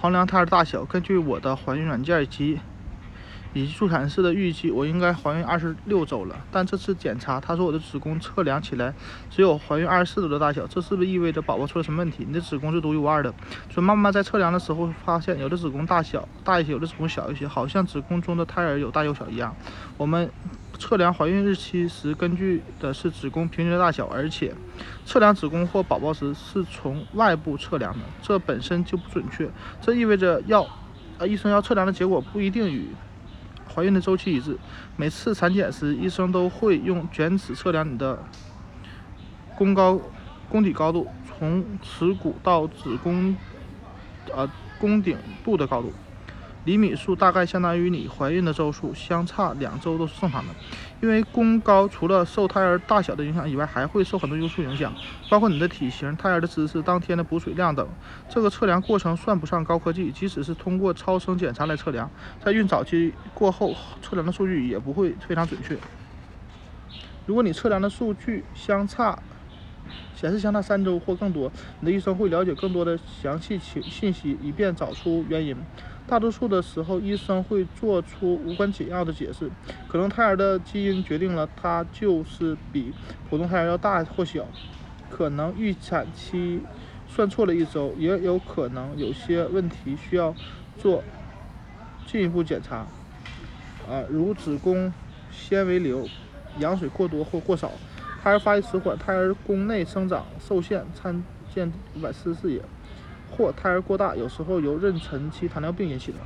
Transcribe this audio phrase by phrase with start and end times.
[0.00, 2.60] 衡量胎儿大小，根据我的怀孕软件及
[3.52, 6.36] 以及助产士的预计，我应该怀孕二十六周了。
[6.52, 8.94] 但这次检查，他说我的子宫测量起来
[9.28, 12.24] 只有怀孕二十四周的大小，这是不是意味着宝宝出了什么问题？
[12.28, 13.34] 你的子宫是独一无二的。
[13.70, 19.56] 说妈妈在测量的时候发现，有的子宫大小大一些，有的子宫小一些，好像子宫中的胎儿有大有小一样。
[19.96, 20.30] 我们
[20.78, 24.54] 测量怀孕日期时，根据的是子宫平均的大小，而且
[25.04, 29.50] 测量子宫或宝宝时是从外部测量的，这本身就不准确。
[29.80, 30.64] 这意味着要，
[31.18, 32.88] 呃，医生要测量的结果不一定与
[33.74, 34.56] 怀孕的周期一致。
[34.96, 38.22] 每次产检时，医生都会用卷尺测量你的
[39.56, 40.00] 宫高、
[40.48, 43.34] 宫底高度，从耻骨到子宫，
[44.32, 44.48] 呃，
[44.80, 45.92] 宫顶部的高度。
[46.64, 50.54] 厘米数大概相当于你怀孕的周数，相差两周都是正常的。
[51.00, 54.92] 因为宫高除了受胎儿大小的影响以外，还会受很多因素影响，
[55.30, 57.88] 包括你的体型、胎儿的姿势、当天的补水量等。
[58.28, 62.10] 这个测量过程算不上高科技，即使是通过超声检查来测量，
[62.44, 65.76] 在孕早期过后测量的数据也不会非常准确。
[67.26, 69.18] 如果你测量的数据相差，
[70.16, 75.56] 显示相差三周或更多，你的医生会了解更多的详细情信息，以便找出原因。
[76.08, 79.50] 大多数的时候，医生会做出无关紧要的解释，
[79.86, 82.94] 可能胎儿的基因决定了它就是比
[83.28, 84.46] 普通胎儿要大或小，
[85.10, 86.62] 可能预产期
[87.06, 90.34] 算错了一周，也有可能有些问题需要
[90.78, 91.04] 做
[92.06, 92.86] 进一步检查，
[93.86, 94.90] 啊，如子宫
[95.30, 96.08] 纤维瘤、
[96.58, 97.70] 羊水过多或过少、
[98.22, 101.22] 胎儿发育迟缓、胎儿宫内生长受限（参
[101.54, 102.62] 见五百四十四页）。
[103.30, 106.18] 或胎儿过大，有时候由妊娠期糖尿病引起的。